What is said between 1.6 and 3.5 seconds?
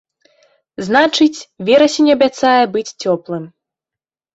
верасень абяцае быць цёплым.